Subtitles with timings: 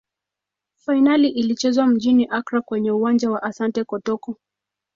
[0.75, 4.35] fainali ilichezwa mjini accra kwenye uwanja wa asante kotoko